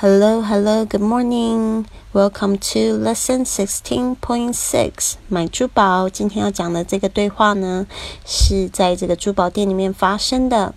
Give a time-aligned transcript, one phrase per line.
[0.00, 1.86] Hello, hello, good morning.
[2.12, 5.14] Welcome to lesson sixteen point six.
[5.28, 6.08] 买珠宝。
[6.08, 7.86] 今天要讲的这个对话呢，
[8.26, 10.74] 是在这个珠宝店里面发生的。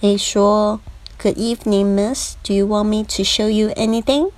[0.00, 0.80] A 说：“
[1.22, 2.34] Good evening, Miss.
[2.42, 4.30] Do you want me to show you anything?”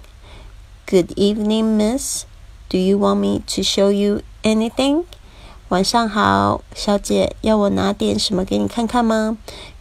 [0.87, 2.25] Good evening, Miss.
[2.69, 5.05] Do you want me to show you anything?
[5.69, 9.39] 晚上好，小姐，要我拿点什么给你看看吗？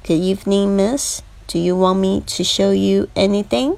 [0.08, 1.20] Good evening, Miss.
[1.48, 3.76] Do you want me to show you anything?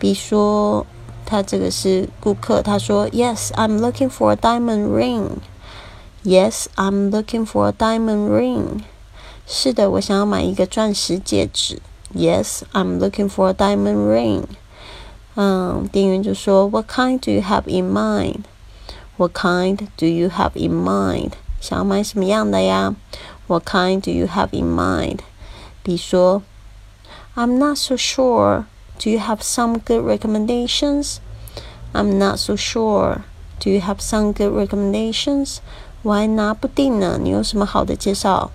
[0.00, 0.86] B 说，
[1.24, 5.38] 他这个是顾客，他说，Yes, I'm looking for a diamond ring.
[6.22, 8.82] Yes, I'm looking for a diamond ring.
[9.46, 11.80] 是的，我想要买一个钻石戒指。
[12.14, 14.44] Yes, I'm looking for a diamond ring.
[15.34, 18.40] 嗯，店员就说，What kind do you have in mind?
[19.16, 21.32] What kind do you have in mind?
[21.60, 22.94] 想要买什么样的呀？
[23.46, 25.20] What kind do you have in mind?
[25.82, 26.42] B 说，
[27.34, 28.64] I'm not so sure.
[29.00, 31.20] Do you have some good recommendations?
[31.92, 33.22] I'm not so sure.
[33.60, 35.58] Do you have some good recommendations?
[36.02, 38.50] 我还拿不定呢，你有什么好的介绍？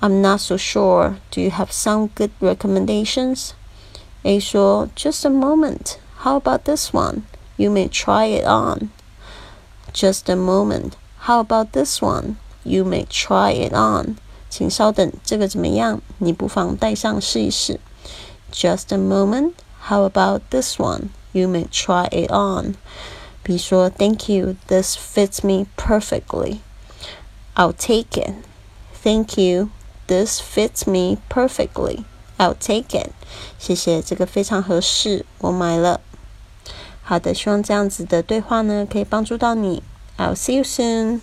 [0.00, 1.14] I'm not so sure.
[1.30, 3.50] Do you have some good recommendations?
[4.22, 5.96] A 说，Just a moment.
[6.18, 7.22] How about this one?
[7.56, 8.90] You may try it on.
[9.92, 10.92] Just a moment.
[11.20, 12.36] How about this one?
[12.64, 14.16] You may try it on.
[14.50, 16.00] 请稍等，这个怎么样？
[16.18, 17.80] 你不妨戴上试一试。
[18.50, 19.54] just a moment.
[19.88, 21.10] How about this one?
[21.32, 22.76] You may try it on.
[23.42, 24.56] 比如说，Thank you.
[24.66, 26.60] This fits me perfectly.
[27.54, 28.34] I'll take it.
[29.04, 29.70] Thank you.
[30.08, 32.04] This fits me perfectly.
[32.38, 33.12] I'll take it.
[33.58, 36.00] 谢谢，这个非常合适，我买了。
[37.02, 39.82] 好的，希望这样子的对话呢，可以帮助到你。
[40.18, 41.20] I'll see you soon.